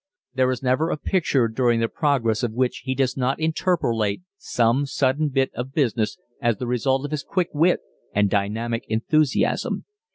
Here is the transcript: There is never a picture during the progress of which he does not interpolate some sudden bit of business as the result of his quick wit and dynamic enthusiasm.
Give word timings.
There 0.33 0.49
is 0.49 0.63
never 0.63 0.89
a 0.89 0.97
picture 0.97 1.47
during 1.47 1.79
the 1.79 1.87
progress 1.87 2.41
of 2.41 2.53
which 2.55 2.77
he 2.85 2.95
does 2.95 3.15
not 3.15 3.39
interpolate 3.39 4.23
some 4.35 4.87
sudden 4.87 5.29
bit 5.29 5.51
of 5.53 5.73
business 5.73 6.17
as 6.41 6.57
the 6.57 6.65
result 6.65 7.05
of 7.05 7.11
his 7.11 7.21
quick 7.21 7.49
wit 7.53 7.81
and 8.11 8.27
dynamic 8.27 8.83
enthusiasm. 8.87 9.85